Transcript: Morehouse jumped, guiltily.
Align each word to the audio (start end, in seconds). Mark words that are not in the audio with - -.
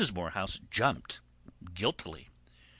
Morehouse 0.15 0.59
jumped, 0.71 1.19
guiltily. 1.75 2.29